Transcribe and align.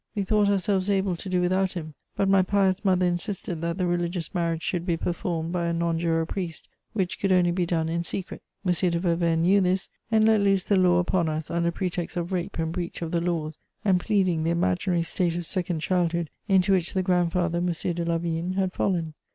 We 0.15 0.23
thought 0.23 0.49
ourselves 0.49 0.89
able 0.89 1.15
to 1.15 1.29
do 1.29 1.41
without 1.41 1.73
him, 1.73 1.93
but 2.15 2.27
my 2.27 2.41
pious 2.41 2.83
mother 2.83 3.05
insisted 3.05 3.61
that 3.61 3.77
the 3.77 3.85
religious 3.85 4.33
marriage 4.33 4.63
should 4.63 4.83
be 4.83 4.97
performed 4.97 5.51
by 5.51 5.67
a 5.67 5.73
"non 5.73 5.99
juror" 5.99 6.25
priest, 6.25 6.67
which 6.93 7.19
could 7.19 7.31
only 7.31 7.51
be 7.51 7.67
done 7.67 7.87
in 7.87 8.03
secret. 8.03 8.41
M. 8.65 8.71
de 8.73 8.99
Vauvert 8.99 9.37
knew 9.37 9.61
this, 9.61 9.89
and 10.09 10.23
let 10.25 10.41
loose 10.41 10.63
the 10.63 10.75
law 10.75 10.97
upon 10.97 11.29
us, 11.29 11.51
under 11.51 11.69
pretext 11.71 12.17
of 12.17 12.31
rape 12.31 12.57
and 12.57 12.73
breach 12.73 13.03
of 13.03 13.11
the 13.11 13.21
laws, 13.21 13.59
and 13.85 13.99
pleading 13.99 14.43
the 14.43 14.49
imaginary 14.49 15.03
state 15.03 15.35
of 15.35 15.45
second 15.45 15.81
childhood 15.81 16.31
into 16.47 16.73
which 16.73 16.95
the 16.95 17.03
grandfather, 17.03 17.59
M. 17.59 17.67
de 17.71 18.03
Lavigne, 18.03 18.55
had 18.55 18.73
fallen. 18.73 19.13